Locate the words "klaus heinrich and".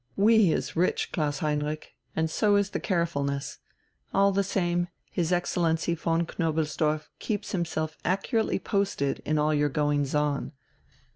1.11-2.27